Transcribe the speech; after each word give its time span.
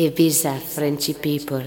Ibiza 0.00 0.54
Frenchy 0.54 1.12
People. 1.12 1.64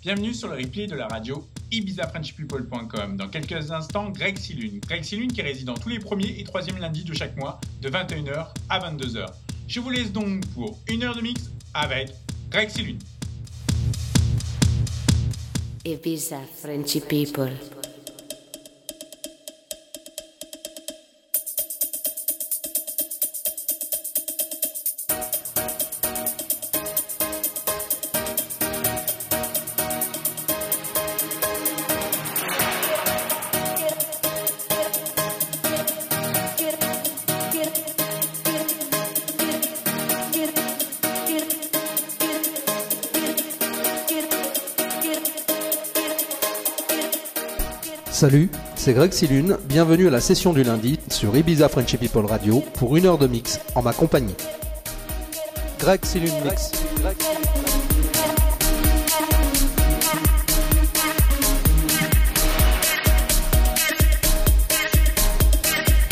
Bienvenue 0.00 0.32
sur 0.32 0.48
le 0.48 0.56
replay 0.56 0.86
de 0.86 0.94
la 0.94 1.06
radio 1.06 1.46
ibizafrenchpeople.com. 1.70 3.18
Dans 3.18 3.28
quelques 3.28 3.70
instants, 3.70 4.08
Greg 4.08 4.38
Silune. 4.38 4.80
Greg 4.80 5.04
Silune 5.04 5.30
qui 5.30 5.42
réside 5.42 5.70
tous 5.82 5.90
les 5.90 5.98
premiers 5.98 6.34
et 6.40 6.44
troisièmes 6.44 6.78
lundis 6.78 7.04
de 7.04 7.12
chaque 7.12 7.36
mois 7.36 7.60
de 7.82 7.90
21h 7.90 8.54
à 8.70 8.90
22h. 8.90 9.26
Je 9.68 9.80
vous 9.80 9.90
laisse 9.90 10.10
donc 10.12 10.46
pour 10.54 10.78
une 10.88 11.02
heure 11.02 11.14
de 11.14 11.20
mix 11.20 11.50
avec 11.74 12.08
Greg 12.50 12.70
Silune. 12.70 12.98
Ibiza 15.84 16.40
Frenchy 16.62 17.00
People. 17.00 17.52
Salut, 48.16 48.48
c'est 48.76 48.94
Greg 48.94 49.12
Silune, 49.12 49.58
bienvenue 49.68 50.06
à 50.06 50.10
la 50.10 50.22
session 50.22 50.54
du 50.54 50.62
lundi 50.62 50.98
sur 51.10 51.36
Ibiza 51.36 51.68
Friendship 51.68 52.00
People 52.00 52.24
Radio 52.24 52.60
pour 52.72 52.96
une 52.96 53.04
heure 53.04 53.18
de 53.18 53.26
mix 53.26 53.60
en 53.74 53.82
ma 53.82 53.92
compagnie. 53.92 54.34
Greg 55.78 56.02
Silune 56.02 56.32
Mix. 56.42 56.72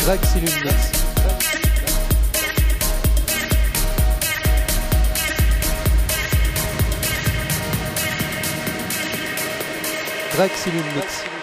Greg 0.03 0.23
Silune 0.25 0.63
Mix. 0.63 0.91
Greg 10.35 10.51
Silune 10.51 10.83
Mix. 10.95 11.34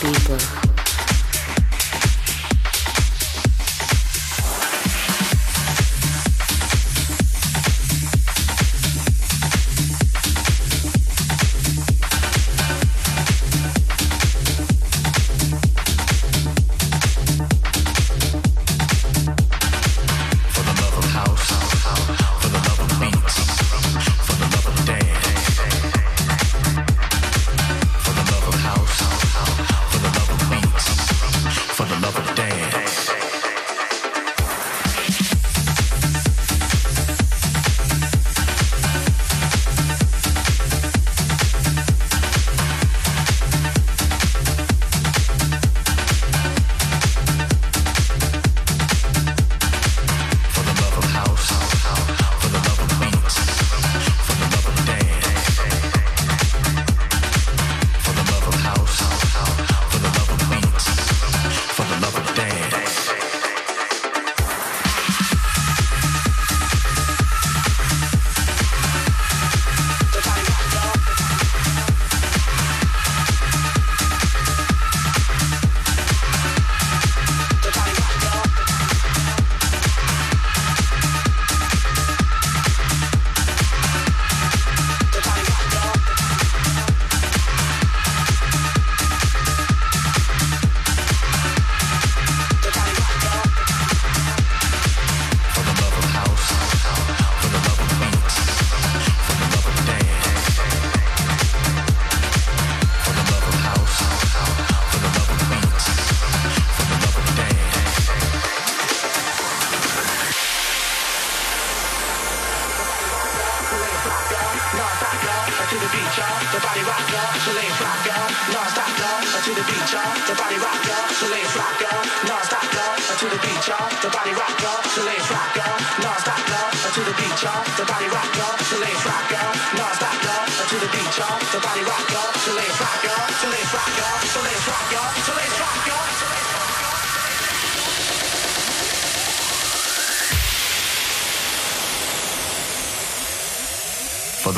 people. 0.00 0.65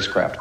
Spacecraft. 0.00 0.33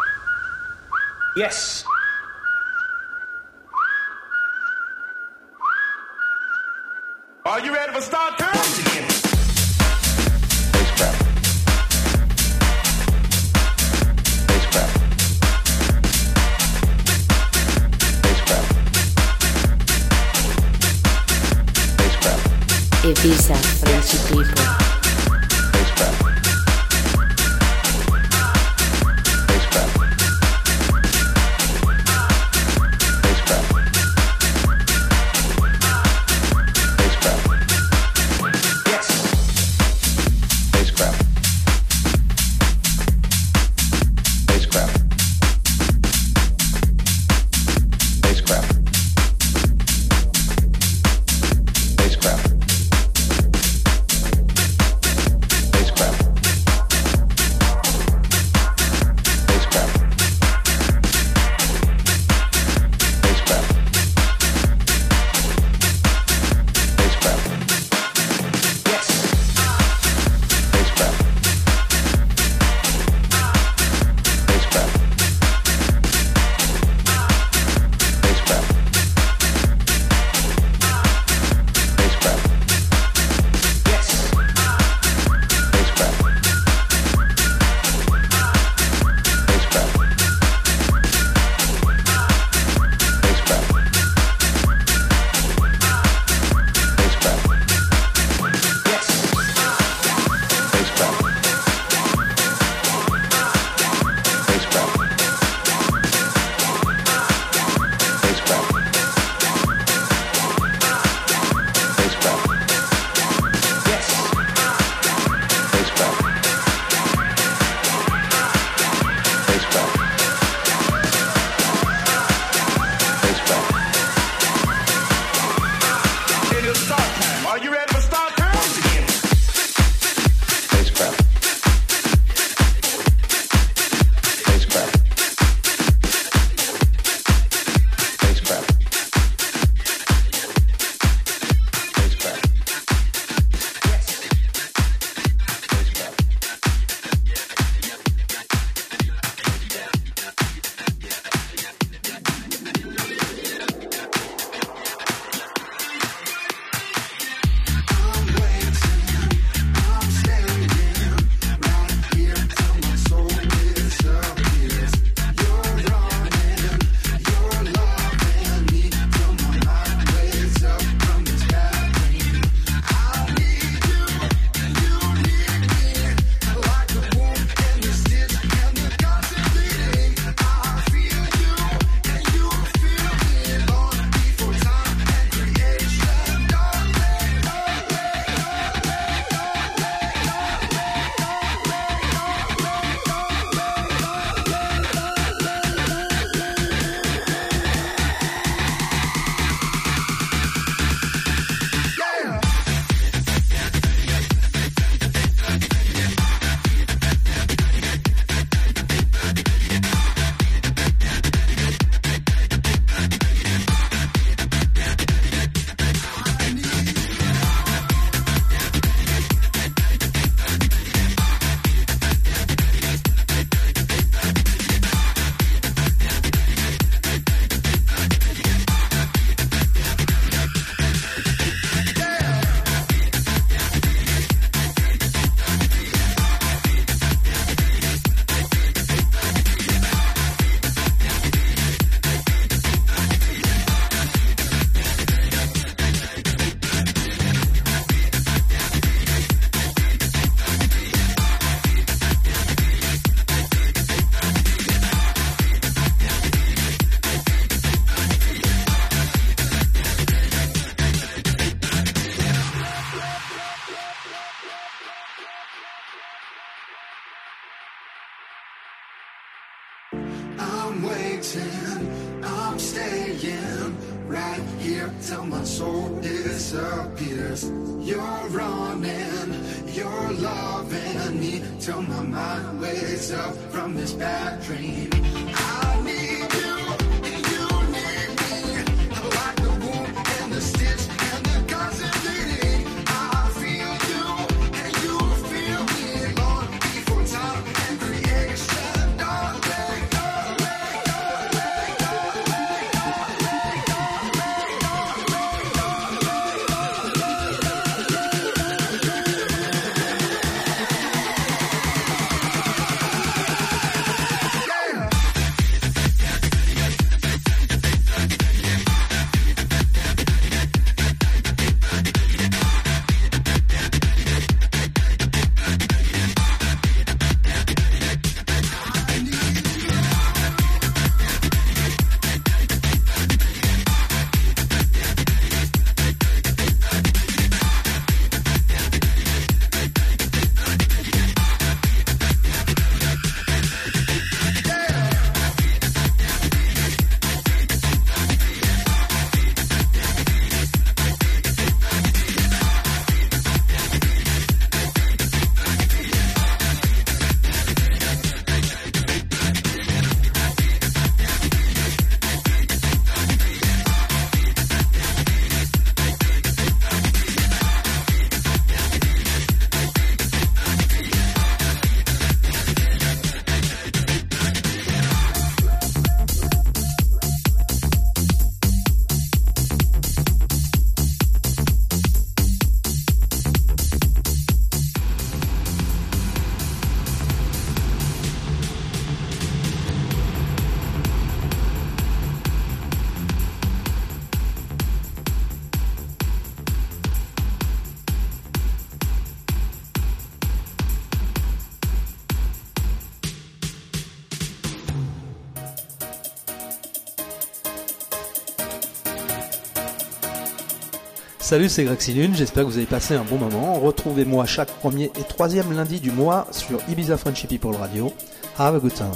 Salut, 411.33 411.49
c'est 411.49 411.63
Greg 411.63 411.79
Silune, 411.79 412.13
j'espère 412.13 412.43
que 412.43 412.49
vous 412.49 412.57
avez 412.57 412.67
passé 412.67 412.93
un 412.93 413.03
bon 413.03 413.17
moment. 413.17 413.55
Retrouvez-moi 413.55 414.27
chaque 414.27 414.51
premier 414.51 414.91
et 414.95 415.03
troisième 415.09 415.51
lundi 415.51 415.79
du 415.79 415.89
mois 415.89 416.27
sur 416.29 416.59
Ibiza 416.69 416.95
Frenchy 416.95 417.25
People 417.25 417.55
Radio. 417.55 417.91
Have 418.37 418.53
a 418.53 418.59
good 418.59 418.71
time. 418.71 418.91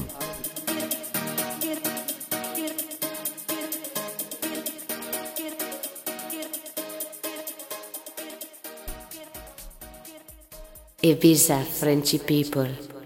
Ibiza 11.01 11.57
Frenchy 11.63 12.19
people. 12.19 12.96